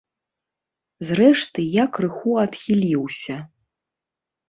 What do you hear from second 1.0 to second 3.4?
Зрэшты, я крыху адхіліўся.